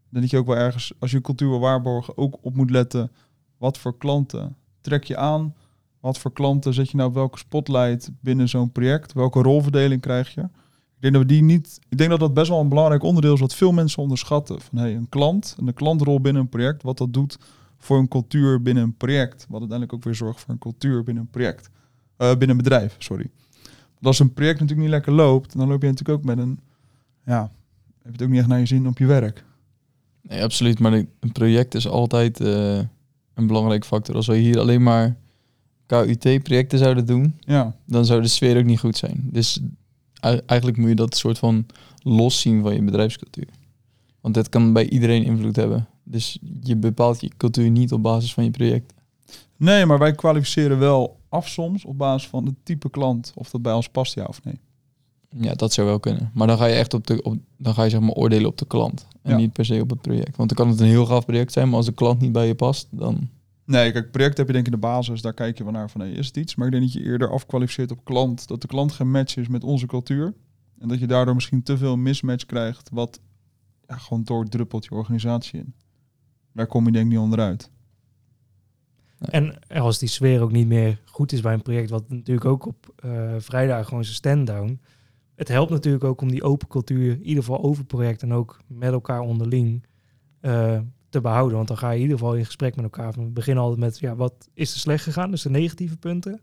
Denk 0.09 0.23
dat 0.23 0.31
je 0.31 0.39
ook 0.39 0.47
wel 0.47 0.57
ergens, 0.57 0.93
als 0.99 1.11
je 1.11 1.21
cultuur 1.21 1.49
wil 1.49 1.61
waarborgen, 1.61 2.17
ook 2.17 2.39
op 2.41 2.55
moet 2.55 2.71
letten. 2.71 3.11
Wat 3.59 3.79
voor 3.79 3.97
klanten 3.97 4.57
trek 4.81 5.05
je 5.05 5.17
aan? 5.17 5.55
Wat 6.01 6.19
voor 6.19 6.33
klanten 6.33 6.75
zet 6.75 6.91
je 6.91 6.97
nou 6.97 7.09
op 7.09 7.15
welke 7.15 7.39
spotlight 7.39 8.11
binnen 8.21 8.49
zo'n 8.49 8.73
project? 8.73 9.13
Welke 9.13 9.43
rolverdeling 9.43 10.01
krijg 10.01 10.35
je? 10.35 10.41
Ik 10.41 11.07
denk 11.07 11.13
dat 11.15 11.23
we 11.23 11.29
die 11.29 11.43
niet. 11.43 11.79
Ik 11.89 11.99
denk 11.99 12.11
dat 12.11 12.21
dat 12.21 12.35
best 12.35 12.49
wel 12.49 12.61
een 12.61 12.69
belangrijk 12.69 13.03
onderdeel 13.03 13.35
is 13.35 13.41
wat 13.41 13.55
veel 13.55 13.73
mensen 13.73 14.03
onderschatten. 14.03 14.61
Van 14.61 14.79
hey, 14.79 14.95
een 14.95 15.09
klant 15.09 15.55
en 15.59 15.67
de 15.67 15.73
klantrol 15.73 16.21
binnen 16.21 16.43
een 16.43 16.49
project, 16.49 16.83
wat 16.83 16.99
dat 16.99 17.13
doet 17.13 17.39
voor 17.79 17.99
een 17.99 18.09
cultuur 18.09 18.63
binnen 18.63 18.83
een 18.83 18.97
project. 18.97 19.47
Wat 19.49 19.61
uiteindelijk 19.61 19.93
ook 19.93 20.05
weer 20.05 20.15
zorgt 20.15 20.41
voor 20.41 20.51
een 20.51 20.59
cultuur 20.59 21.03
binnen 21.03 21.23
een 21.23 21.31
project. 21.31 21.71
Eh, 22.17 22.29
binnen 22.29 22.51
een 22.51 22.57
bedrijf, 22.57 22.97
sorry. 22.99 23.31
Als 24.03 24.19
een 24.19 24.33
project 24.33 24.61
natuurlijk 24.61 24.89
niet 24.89 24.97
lekker 24.97 25.13
loopt, 25.13 25.57
dan 25.57 25.69
loop 25.69 25.83
je 25.83 25.89
natuurlijk 25.89 26.19
ook 26.19 26.25
met 26.25 26.39
een. 26.39 26.61
Ja, 27.25 27.41
heb 28.03 28.05
je 28.05 28.13
het 28.13 28.23
ook 28.23 28.29
niet 28.29 28.39
echt 28.39 28.49
naar 28.49 28.59
je 28.59 28.67
zin 28.67 28.87
op 28.87 28.99
je 28.99 29.07
werk. 29.07 29.45
Nee, 30.23 30.43
absoluut. 30.43 30.79
Maar 30.79 30.93
een 30.93 31.33
project 31.33 31.75
is 31.75 31.89
altijd 31.89 32.41
eh, 32.41 32.79
een 33.35 33.47
belangrijke 33.47 33.87
factor. 33.87 34.15
Als 34.15 34.27
we 34.27 34.37
hier 34.37 34.59
alleen 34.59 34.83
maar 34.83 35.17
KUT-projecten 35.91 36.79
zouden 36.79 37.07
doen, 37.07 37.35
Ja, 37.41 37.75
dan 37.85 38.05
zou 38.05 38.23
de 38.23 38.29
sfeer 38.29 38.59
ook 38.59 38.65
niet 38.65 38.79
goed 38.81 38.97
zijn. 38.97 39.29
Dus 39.33 39.61
ei- 40.21 40.41
eigenlijk 40.47 40.79
moet 40.81 40.89
je 40.89 40.95
dat 40.95 41.17
soort 41.17 41.39
van 41.39 41.67
los 42.03 42.41
zien 42.41 42.63
van 42.63 42.75
je 42.75 42.83
bedrijfscultuur. 42.83 43.49
Want 44.21 44.35
dit 44.35 44.49
kan 44.49 44.73
bij 44.73 44.89
iedereen 44.89 45.25
invloed 45.25 45.57
hebben. 45.57 45.87
Dus 46.05 46.39
je 46.63 46.77
bepaalt 46.77 47.21
je 47.21 47.31
cultuur 47.37 47.71
niet 47.71 47.93
op 47.93 48.03
basis 48.03 48.35
van 48.35 48.45
je 48.45 48.51
project. 48.51 48.93
Nee, 49.57 49.87
maar 49.87 49.99
wij 49.99 50.13
kwalificeren 50.15 50.79
wel 50.79 51.19
af 51.29 51.49
soms 51.49 51.85
op 51.85 51.99
basis 51.99 52.29
van 52.29 52.47
het 52.47 52.55
type 52.63 52.91
klant. 52.91 53.33
Of 53.35 53.51
dat 53.51 53.63
bij 53.63 53.73
ons 53.73 53.89
past, 53.89 54.15
ja 54.15 54.25
of 54.25 54.45
nee. 54.45 54.59
Ja, 55.41 55.55
dat 55.55 55.73
zou 55.73 55.87
wel 55.87 56.01
kunnen. 56.01 56.31
Maar 56.35 56.47
dan 56.47 56.59
ga 56.59 56.67
je 56.67 56.75
echt 56.75 56.95
op 56.95 57.07
de, 57.07 57.23
op, 57.23 57.37
dan 57.59 57.75
ga 57.75 57.83
je 57.85 57.91
zeg 57.91 58.01
maar 58.01 58.11
oordelen 58.15 58.47
op 58.49 58.59
de 58.59 58.67
klant. 58.67 59.07
En 59.23 59.31
Ja. 59.31 59.37
niet 59.37 59.53
per 59.53 59.65
se 59.65 59.81
op 59.81 59.91
het 59.91 60.01
project. 60.01 60.37
Want 60.37 60.49
dan 60.49 60.59
kan 60.59 60.69
het 60.69 60.81
een 60.81 60.87
heel 60.87 61.07
gaaf 61.07 61.25
project 61.25 61.53
zijn, 61.53 61.67
maar 61.69 61.77
als 61.77 61.87
de 61.87 61.93
klant 61.93 62.21
niet 62.21 62.33
bij 62.33 62.47
je 62.47 62.55
past, 62.55 62.87
dan... 62.91 63.29
Nee, 63.71 63.93
kijk, 63.93 64.11
project 64.11 64.37
heb 64.37 64.47
je 64.47 64.53
denk 64.53 64.67
ik 64.67 64.73
in 64.73 64.81
de 64.81 64.87
basis. 64.87 65.23
Daar 65.23 65.35
kijk 65.35 65.59
je 65.59 65.65
wel 65.65 65.73
naar 65.73 65.91
van, 65.91 66.01
hey, 66.01 66.11
is 66.11 66.27
het 66.27 66.37
iets? 66.37 66.55
Maar 66.55 66.67
ik 66.67 66.73
denk 66.73 66.85
dat 66.85 66.93
je 66.93 67.03
eerder 67.03 67.31
afkwalificeert 67.31 67.91
op 67.91 68.05
klant. 68.05 68.49
Dat 68.49 68.61
de 68.61 68.67
klant 68.67 68.93
geen 68.93 69.11
match 69.11 69.37
is 69.37 69.49
met 69.49 69.65
onze 69.65 69.87
cultuur. 69.87 70.35
En 70.79 70.89
dat 70.89 70.99
je 70.99 71.07
daardoor 71.07 71.35
misschien 71.35 71.63
te 71.63 71.79
veel 71.79 71.97
mismatch 71.97 72.47
krijgt. 72.47 72.91
Wat 72.93 73.21
ja, 73.89 73.97
gewoon 73.97 74.23
doordruppelt 74.23 74.85
je 74.85 74.91
organisatie 74.91 75.59
in. 75.59 75.75
Daar 76.53 76.67
kom 76.67 76.87
je 76.87 76.93
denk 76.93 77.05
ik 77.05 77.11
niet 77.11 77.21
onderuit. 77.21 77.71
En 79.19 79.59
als 79.69 79.99
die 79.99 80.09
sfeer 80.09 80.43
ook 80.43 80.53
niet 80.53 80.67
meer 80.67 81.01
goed 81.05 81.33
is 81.33 81.41
bij 81.41 81.53
een 81.53 81.63
project, 81.63 81.91
wat 81.91 82.09
natuurlijk 82.09 82.47
ook 82.47 82.67
op 82.67 82.93
eh, 82.97 83.35
vrijdag 83.39 83.89
gewoon 83.89 84.05
zijn 84.05 84.17
stand-down. 84.17 84.81
Het 85.35 85.49
helpt 85.49 85.71
natuurlijk 85.71 86.05
ook 86.05 86.21
om 86.21 86.31
die 86.31 86.43
open 86.43 86.69
cultuur, 86.69 87.13
in 87.13 87.27
ieder 87.27 87.45
geval 87.45 87.63
over 87.63 87.85
project 87.85 88.23
en 88.23 88.33
ook 88.33 88.61
met 88.67 88.93
elkaar 88.93 89.21
onderling, 89.21 89.87
eh, 90.41 90.81
te 91.11 91.21
behouden. 91.21 91.57
Want 91.57 91.69
dan 91.69 91.79
ga 91.79 91.91
je 91.91 91.97
in 91.97 92.03
ieder 92.03 92.19
geval 92.19 92.35
in 92.35 92.45
gesprek 92.45 92.77
met 92.77 92.85
elkaar. 92.85 93.13
We 93.13 93.23
beginnen 93.23 93.63
altijd 93.63 93.81
met, 93.81 93.99
ja, 93.99 94.17
wat 94.17 94.49
is 94.55 94.73
er 94.73 94.79
slecht 94.79 95.05
gegaan? 95.05 95.31
Dus 95.31 95.43
de 95.43 95.51
negatieve 95.51 95.97
punten. 95.97 96.41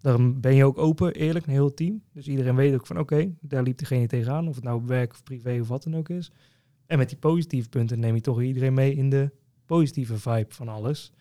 Dan 0.00 0.40
ben 0.40 0.54
je 0.54 0.64
ook 0.64 0.78
open, 0.78 1.14
eerlijk, 1.14 1.46
een 1.46 1.52
heel 1.52 1.74
team. 1.74 2.02
Dus 2.12 2.28
iedereen 2.28 2.54
weet 2.54 2.74
ook 2.74 2.86
van, 2.86 2.98
oké, 2.98 3.34
daar 3.40 3.62
liep 3.62 3.78
degene 3.78 4.06
tegenaan. 4.06 4.48
Of 4.48 4.54
het 4.54 4.64
nou 4.64 4.76
op 4.76 4.86
werk 4.86 5.12
of 5.12 5.22
privé 5.22 5.60
of 5.60 5.68
wat 5.68 5.82
dan 5.82 5.96
ook 5.96 6.08
is. 6.08 6.32
En 6.86 6.98
met 6.98 7.08
die 7.08 7.18
positieve 7.18 7.68
punten 7.68 8.00
neem 8.00 8.14
je 8.14 8.20
toch 8.20 8.42
iedereen 8.42 8.74
mee 8.74 8.94
in 8.94 9.10
de 9.10 9.30
positieve 9.66 10.18
vibe 10.18 10.54
van 10.54 10.68
alles. 10.68 11.12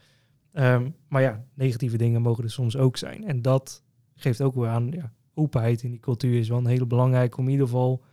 Ehm, 0.51 0.89
maar 1.07 1.21
ja, 1.21 1.45
negatieve 1.53 1.97
dingen 1.97 2.21
mogen 2.21 2.43
er 2.43 2.51
soms 2.51 2.77
ook 2.77 2.97
zijn. 2.97 3.27
En 3.27 3.41
dat 3.41 3.83
geeft 4.15 4.41
ook 4.41 4.55
weer 4.55 4.67
aan, 4.67 4.91
ja, 4.91 5.13
openheid 5.33 5.83
in 5.83 5.91
die 5.91 5.99
cultuur 5.99 6.39
is 6.39 6.49
wel 6.49 6.57
een 6.57 6.65
hele 6.65 6.85
belangrijk 6.85 7.37
om 7.37 7.45
in 7.45 7.51
ieder 7.51 7.65
geval 7.65 8.03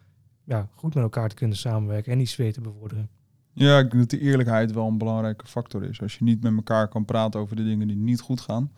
ja, 0.45 0.69
goed 0.75 0.95
met 0.95 1.03
elkaar 1.03 1.29
te 1.29 1.35
kunnen 1.35 1.57
samenwerken 1.57 2.13
en 2.13 2.19
die 2.19 2.27
sfeer 2.27 2.53
te 2.53 2.61
bevorderen. 2.61 3.11
Ja, 3.59 3.79
ik 3.79 3.91
denk 3.91 4.11
dat 4.11 4.21
die 4.21 4.29
eerlijkheid 4.29 4.73
wel 4.73 4.87
een 4.87 4.99
belangrijke 4.99 5.47
factor 5.47 5.83
is. 5.83 6.01
Als 6.03 6.15
je 6.15 6.25
niet 6.25 6.43
met 6.43 6.57
elkaar 6.57 6.89
kan 6.89 7.05
praten 7.05 7.41
over 7.41 7.57
de 7.57 7.65
dingen 7.65 7.89
die 7.89 7.97
niet 7.97 8.21
goed 8.21 8.41
gaan, 8.41 8.71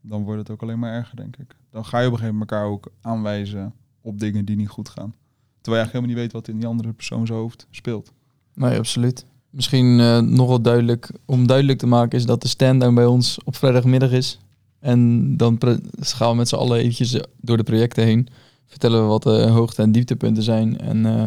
dan 0.00 0.22
wordt 0.22 0.40
het 0.40 0.50
ook 0.50 0.62
alleen 0.62 0.78
maar 0.78 0.92
erger, 0.92 1.16
denk 1.16 1.36
ik. 1.36 1.56
Dan 1.70 1.84
ga 1.84 2.00
je 2.00 2.06
op 2.06 2.12
een 2.12 2.18
gegeven 2.18 2.38
moment 2.38 2.50
elkaar 2.50 2.66
ook 2.66 2.92
aanwijzen 3.00 3.74
op 4.00 4.18
dingen 4.18 4.44
die 4.44 4.56
niet 4.56 4.68
goed 4.68 4.88
gaan. 4.88 5.14
Terwijl 5.60 5.84
je 5.84 5.90
eigenlijk 5.90 5.92
helemaal 5.92 6.14
niet 6.14 6.22
weet 6.22 6.32
wat 6.32 6.48
in 6.48 6.58
die 6.58 6.68
andere 6.68 6.92
persoon 6.92 7.26
zijn 7.26 7.38
hoofd 7.38 7.66
speelt. 7.70 8.12
Nee, 8.54 8.78
absoluut. 8.78 9.26
Misschien 9.50 10.00
eh, 10.00 10.18
nog 10.18 10.48
wel 10.48 10.62
duidelijk, 10.62 11.10
om 11.24 11.46
duidelijk 11.46 11.78
te 11.78 11.86
maken, 11.86 12.18
is 12.18 12.26
dat 12.26 12.42
de 12.42 12.48
stand-down 12.48 12.94
bij 12.94 13.06
ons 13.06 13.38
op 13.44 13.56
vrijdagmiddag 13.56 14.10
is. 14.10 14.38
En 14.80 15.36
dan 15.36 15.58
gaan 15.98 16.30
we 16.30 16.36
met 16.36 16.48
z'n 16.48 16.54
allen 16.54 16.78
eventjes 16.78 17.12
eh, 17.12 17.22
door 17.40 17.56
de 17.56 17.62
projecten 17.62 18.04
heen. 18.04 18.28
Vertellen 18.66 19.00
we 19.00 19.06
wat 19.06 19.22
de 19.22 19.46
hoogte- 19.48 19.82
en 19.82 19.92
dieptepunten 19.92 20.42
zijn. 20.42 20.78
En 20.78 21.06
eh, 21.06 21.24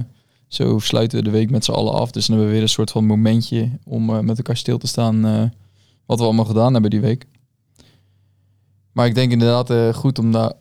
zo 0.53 0.79
sluiten 0.79 1.17
we 1.17 1.23
de 1.23 1.29
week 1.31 1.49
met 1.49 1.65
z'n 1.65 1.71
allen 1.71 1.93
af. 1.93 2.11
Dus 2.11 2.25
dan 2.25 2.35
hebben 2.35 2.45
we 2.53 2.59
weer 2.59 2.67
een 2.69 2.73
soort 2.73 2.91
van 2.91 3.05
momentje 3.05 3.69
om 3.83 4.09
eh, 4.09 4.19
met 4.19 4.37
elkaar 4.37 4.57
stil 4.57 4.77
te 4.77 4.87
staan 4.87 5.25
eh, 5.25 5.43
wat 6.05 6.19
we 6.19 6.25
allemaal 6.25 6.45
gedaan 6.45 6.73
hebben 6.73 6.91
die 6.91 7.01
week. 7.01 7.25
Maar 8.91 9.05
ik 9.05 9.15
denk 9.15 9.31
inderdaad 9.31 9.69
eh, 9.69 9.93
goed 9.93 10.19
om, 10.19 10.31
daar, 10.31 10.53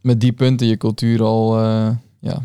met 0.00 0.20
die 0.20 0.32
punten 0.32 0.66
je 0.66 0.76
cultuur 0.76 1.22
al 1.22 1.58
ja, 2.18 2.42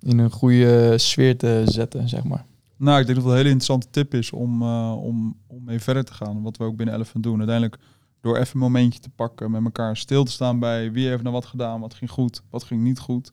in 0.00 0.18
een 0.18 0.30
goede 0.30 0.98
sfeer 0.98 1.36
te 1.36 1.62
zetten, 1.64 2.08
zeg 2.08 2.24
maar. 2.24 2.44
Nou, 2.76 3.00
ik 3.00 3.06
denk 3.06 3.18
dat 3.18 3.24
het 3.26 3.34
een 3.34 3.38
hele 3.38 3.54
interessante 3.54 3.90
tip 3.90 4.14
is 4.14 4.32
om, 4.32 4.62
om, 4.92 5.36
om 5.46 5.64
mee 5.64 5.80
verder 5.80 6.04
te 6.04 6.14
gaan. 6.14 6.42
Wat 6.42 6.56
we 6.56 6.64
ook 6.64 6.76
binnen 6.76 6.94
Elephant 6.94 7.24
doen. 7.24 7.38
Uiteindelijk 7.38 7.78
door 8.20 8.36
even 8.36 8.54
een 8.54 8.60
momentje 8.60 9.00
te 9.00 9.10
pakken, 9.10 9.50
met 9.50 9.64
elkaar 9.64 9.96
stil 9.96 10.24
te 10.24 10.32
staan 10.32 10.58
bij 10.58 10.92
wie 10.92 11.08
heeft 11.08 11.22
nou 11.22 11.34
wat 11.34 11.46
gedaan, 11.46 11.80
wat 11.80 11.94
ging 11.94 12.10
goed, 12.10 12.42
wat 12.50 12.64
ging 12.64 12.82
niet 12.82 12.98
goed. 12.98 13.32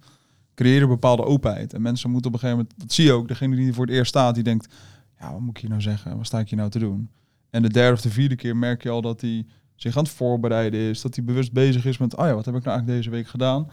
Creëer 0.60 0.82
een 0.82 0.88
bepaalde 0.88 1.24
openheid. 1.24 1.74
En 1.74 1.82
mensen 1.82 2.10
moeten 2.10 2.28
op 2.32 2.34
een 2.34 2.40
gegeven 2.40 2.64
moment, 2.64 2.82
dat 2.82 2.94
zie 2.94 3.06
je 3.06 3.12
ook, 3.12 3.28
degene 3.28 3.56
die 3.56 3.74
voor 3.74 3.86
het 3.86 3.96
eerst 3.96 4.10
staat, 4.10 4.36
die 4.36 4.44
denkt, 4.44 4.74
ja, 5.20 5.32
wat 5.32 5.40
moet 5.40 5.50
ik 5.50 5.58
hier 5.58 5.70
nou 5.70 5.82
zeggen? 5.82 6.18
Wat 6.18 6.26
sta 6.26 6.40
ik 6.40 6.50
hier 6.50 6.58
nou 6.58 6.70
te 6.70 6.80
doen? 6.80 7.10
En 7.50 7.62
de 7.62 7.70
derde 7.70 7.94
of 7.94 8.02
de 8.02 8.10
vierde 8.10 8.36
keer 8.36 8.58
merk 8.58 8.84
je 8.84 8.90
al 8.90 9.02
dat 9.02 9.22
hij 9.22 9.46
zich 9.76 9.98
aan 9.98 10.04
het 10.04 10.12
voorbereiden 10.12 10.80
is, 10.80 11.02
dat 11.02 11.16
hij 11.16 11.24
bewust 11.24 11.52
bezig 11.52 11.86
is 11.86 11.98
met, 11.98 12.16
oh 12.16 12.26
ja, 12.26 12.34
wat 12.34 12.46
heb 12.46 12.56
ik 12.56 12.64
nou 12.64 12.76
eigenlijk 12.76 12.98
deze 13.02 13.16
week 13.16 13.28
gedaan? 13.28 13.68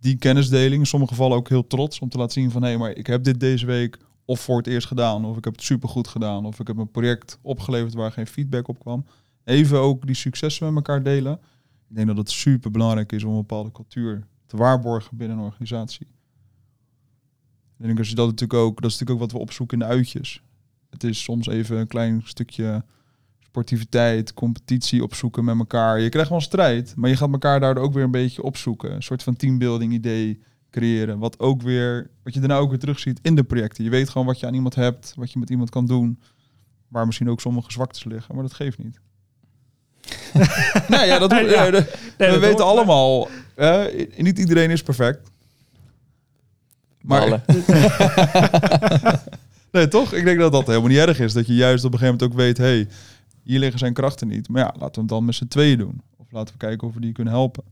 Die 0.00 0.16
kennisdeling, 0.16 0.80
in 0.80 0.86
sommige 0.86 1.12
gevallen 1.12 1.36
ook 1.36 1.48
heel 1.48 1.66
trots 1.66 1.98
om 1.98 2.08
te 2.08 2.18
laten 2.18 2.32
zien 2.32 2.50
van, 2.50 2.62
hé, 2.62 2.76
maar 2.76 2.90
ik 2.90 3.06
heb 3.06 3.24
dit 3.24 3.40
deze 3.40 3.66
week 3.66 3.98
of 4.24 4.40
voor 4.40 4.56
het 4.56 4.66
eerst 4.66 4.86
gedaan, 4.86 5.24
of 5.24 5.36
ik 5.36 5.44
heb 5.44 5.52
het 5.52 5.62
supergoed 5.62 6.08
gedaan, 6.08 6.46
of 6.46 6.60
ik 6.60 6.66
heb 6.66 6.76
een 6.76 6.90
project 6.90 7.38
opgeleverd 7.42 7.94
waar 7.94 8.12
geen 8.12 8.26
feedback 8.26 8.68
op 8.68 8.78
kwam. 8.78 9.04
Even 9.44 9.78
ook 9.78 10.06
die 10.06 10.16
successen 10.16 10.66
met 10.66 10.74
elkaar 10.74 11.02
delen. 11.02 11.32
Ik 11.88 11.96
denk 11.96 12.06
dat 12.06 12.16
het 12.16 12.30
super 12.30 12.70
belangrijk 12.70 13.12
is 13.12 13.24
om 13.24 13.30
een 13.30 13.36
bepaalde 13.36 13.72
cultuur 13.72 14.26
te 14.46 14.56
waarborgen 14.56 15.16
binnen 15.16 15.38
een 15.38 15.44
organisatie. 15.44 16.11
Ik 17.78 17.84
denk 17.86 17.96
dat 18.16 18.26
natuurlijk 18.26 18.54
ook, 18.54 18.80
dat 18.82 18.90
is 18.90 18.98
natuurlijk 18.98 19.10
ook 19.10 19.18
wat 19.30 19.32
we 19.32 19.38
opzoeken 19.46 19.80
in 19.80 19.86
de 19.86 19.92
uitjes. 19.94 20.42
Het 20.90 21.04
is 21.04 21.22
soms 21.22 21.46
even 21.46 21.76
een 21.78 21.86
klein 21.86 22.20
stukje 22.24 22.84
sportiviteit, 23.40 24.34
competitie 24.34 25.02
opzoeken 25.02 25.44
met 25.44 25.58
elkaar. 25.58 26.00
Je 26.00 26.08
krijgt 26.08 26.30
wel 26.30 26.40
strijd, 26.40 26.92
maar 26.96 27.10
je 27.10 27.16
gaat 27.16 27.32
elkaar 27.32 27.60
daardoor 27.60 27.84
ook 27.84 27.92
weer 27.92 28.04
een 28.04 28.10
beetje 28.10 28.42
opzoeken. 28.42 28.92
Een 28.94 29.02
soort 29.02 29.22
van 29.22 29.36
teambuilding 29.36 29.92
idee 29.92 30.40
creëren. 30.70 31.18
Wat 31.18 31.38
ook 31.38 31.62
weer, 31.62 32.10
wat 32.22 32.34
je 32.34 32.40
daarna 32.40 32.56
ook 32.56 32.70
weer 32.70 32.78
terugziet 32.78 33.18
in 33.22 33.34
de 33.34 33.44
projecten. 33.44 33.84
Je 33.84 33.90
weet 33.90 34.08
gewoon 34.08 34.26
wat 34.26 34.40
je 34.40 34.46
aan 34.46 34.54
iemand 34.54 34.74
hebt, 34.74 35.12
wat 35.16 35.32
je 35.32 35.38
met 35.38 35.50
iemand 35.50 35.70
kan 35.70 35.86
doen. 35.86 36.20
Waar 36.88 37.06
misschien 37.06 37.30
ook 37.30 37.40
sommige 37.40 37.72
zwaktes 37.72 38.04
liggen, 38.04 38.34
maar 38.34 38.44
dat 38.44 38.52
geeft 38.54 38.78
niet. 38.78 39.00
nee, 40.88 41.06
ja, 41.06 41.18
dat, 41.18 41.30
Ja. 41.30 41.38
ja, 41.40 41.70
de- 41.70 41.92
Nee, 42.18 42.30
we 42.30 42.38
weten 42.38 42.48
hoort- 42.48 42.60
allemaal, 42.60 43.28
niet 44.16 44.38
iedereen 44.38 44.70
is 44.70 44.82
perfect. 44.82 45.30
Maar 47.02 47.28
nee, 49.72 49.88
toch? 49.88 50.12
Ik 50.12 50.24
denk 50.24 50.38
dat 50.38 50.52
dat 50.52 50.66
helemaal 50.66 50.88
niet 50.88 50.98
erg 50.98 51.20
is. 51.20 51.32
Dat 51.32 51.46
je 51.46 51.54
juist 51.54 51.84
op 51.84 51.92
een 51.92 51.98
gegeven 51.98 52.18
moment 52.20 52.32
ook 52.32 52.38
weet, 52.44 52.58
hey, 52.58 52.88
hier 53.42 53.58
liggen 53.58 53.78
zijn 53.78 53.92
krachten 53.92 54.28
niet. 54.28 54.48
Maar 54.48 54.62
ja, 54.62 54.74
laten 54.78 54.94
we 54.94 55.00
het 55.00 55.08
dan 55.08 55.24
met 55.24 55.34
z'n 55.34 55.46
tweeën 55.46 55.78
doen. 55.78 56.00
Of 56.16 56.32
laten 56.32 56.52
we 56.52 56.58
kijken 56.58 56.88
of 56.88 56.94
we 56.94 57.00
die 57.00 57.12
kunnen 57.12 57.32
helpen. 57.32 57.62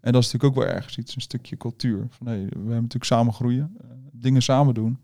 En 0.00 0.12
dat 0.12 0.22
is 0.22 0.32
natuurlijk 0.32 0.58
ook 0.58 0.64
wel 0.64 0.74
ergens 0.74 0.98
iets, 0.98 1.14
een 1.14 1.20
stukje 1.20 1.56
cultuur. 1.56 2.06
Van 2.10 2.26
hey, 2.26 2.38
we 2.40 2.54
hebben 2.54 2.74
natuurlijk 2.74 3.04
samen 3.04 3.32
groeien, 3.32 3.76
eh, 3.80 3.86
dingen 4.12 4.42
samen 4.42 4.74
doen. 4.74 4.98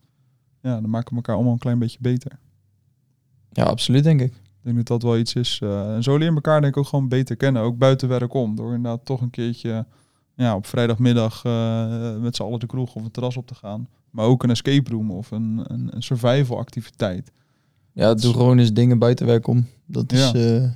Ja, 0.63 0.81
dan 0.81 0.91
maken 0.91 1.11
we 1.11 1.17
elkaar 1.17 1.35
allemaal 1.35 1.53
een 1.53 1.59
klein 1.59 1.79
beetje 1.79 1.99
beter. 2.01 2.39
Ja, 3.53 3.65
absoluut 3.65 4.05
denk 4.05 4.21
ik. 4.21 4.33
Ik 4.35 4.73
denk 4.73 4.77
dat 4.77 4.87
dat 4.87 5.03
wel 5.03 5.19
iets 5.19 5.35
is. 5.35 5.59
eh, 5.63 5.95
en 5.95 6.03
zo 6.03 6.17
leer 6.17 6.29
je 6.29 6.35
elkaar 6.35 6.61
denk 6.61 6.73
ik 6.73 6.79
ook 6.83 6.89
gewoon 6.89 7.09
beter 7.09 7.37
kennen. 7.37 7.63
Ook 7.63 7.79
buiten 7.79 8.09
werk 8.09 8.35
om. 8.35 8.57
Door 8.57 8.75
inderdaad 8.75 9.05
toch 9.05 9.21
een 9.21 9.31
keertje 9.31 9.87
ja, 10.37 10.55
op 10.57 10.67
vrijdagmiddag 10.67 11.45
eh, 11.45 12.17
met 12.21 12.37
z'n 12.37 12.43
allen 12.43 12.61
de 12.61 12.67
kroeg 12.67 12.95
of 12.95 13.05
een 13.05 13.11
terras 13.11 13.37
op 13.37 13.47
te 13.47 13.55
gaan. 13.55 13.89
Maar 14.11 14.27
ook 14.27 14.43
een 14.43 14.51
escape 14.51 14.91
room 14.91 15.11
of 15.11 15.31
een, 15.31 15.61
een, 15.65 15.95
een 15.95 16.03
survival 16.03 16.59
activiteit. 16.59 17.33
Ja, 17.93 18.15
doe 18.15 18.33
gewoon 18.33 18.59
eens 18.59 18.73
dingen 18.73 18.99
buiten 18.99 19.27
werk 19.27 19.47
om. 19.47 19.67
Dat 19.87 20.13
is 20.13 20.31
Ja. 20.31 20.33
eh, 20.63 20.71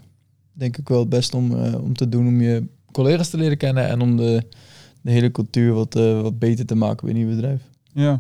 denk 0.53 0.77
ik 0.77 0.89
wel 0.89 0.99
het 1.01 1.09
beste 1.09 1.37
om, 1.37 1.65
eh, 1.65 1.83
om 1.83 1.95
te 1.95 2.09
doen 2.09 2.27
om 2.27 2.41
je 2.41 2.65
collega's 2.93 3.29
te 3.31 3.37
leren 3.37 3.57
kennen 3.57 3.89
en 3.89 4.01
om 4.01 4.17
de, 4.17 4.43
de 5.03 5.11
hele 5.11 5.31
cultuur 5.31 5.73
wat, 5.73 5.95
wat 5.95 6.39
beter 6.39 6.67
te 6.67 6.75
maken 6.75 7.07
binnen 7.07 7.29
je 7.29 7.35
bedrijf. 7.35 7.63
Ja, 7.93 8.13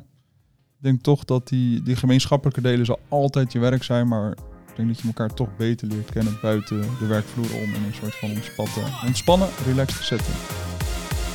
ik 0.77 0.87
denk 0.87 1.03
toch 1.03 1.25
dat 1.25 1.49
die, 1.49 1.83
die 1.83 1.97
gemeenschappelijke 1.97 2.61
delen 2.61 2.87
zal 2.87 2.99
altijd 3.09 3.53
je 3.53 3.59
werk 3.59 3.83
zijn, 3.83 4.09
maar 4.09 4.31
ik 4.31 4.77
denk 4.77 4.89
dat 4.89 5.01
je 5.01 5.07
elkaar 5.07 5.35
toch 5.35 5.57
beter 5.57 5.89
leert 5.89 6.11
kennen 6.11 6.39
buiten 6.43 6.81
de 6.99 7.07
werkvloer 7.07 7.55
om 7.55 7.75
in 7.75 7.83
een 7.85 7.95
soort 7.95 8.15
van 8.15 8.31
ontspannen, 8.31 8.93
ontspannen 9.07 9.49
relaxed 9.67 10.05
setting. 10.05 10.37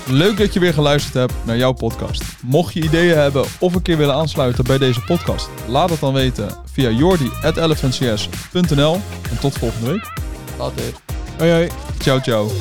Leuk 0.07 0.37
dat 0.37 0.53
je 0.53 0.59
weer 0.59 0.73
geluisterd 0.73 1.13
hebt 1.13 1.33
naar 1.43 1.57
jouw 1.57 1.71
podcast. 1.71 2.23
Mocht 2.41 2.73
je 2.73 2.81
ideeën 2.81 3.17
hebben 3.17 3.45
of 3.59 3.75
een 3.75 3.81
keer 3.81 3.97
willen 3.97 4.15
aansluiten 4.15 4.63
bij 4.63 4.77
deze 4.77 5.01
podcast, 5.01 5.49
laat 5.67 5.89
het 5.89 5.99
dan 5.99 6.13
weten 6.13 6.49
via 6.71 6.89
jordi.elephantcs.nl 6.89 9.01
en 9.29 9.39
tot 9.39 9.57
volgende 9.57 9.91
week. 9.91 10.13
Later. 10.57 10.83
Hoi 11.37 11.51
hoi. 11.51 11.69
Ciao, 11.99 12.19
ciao. 12.19 12.51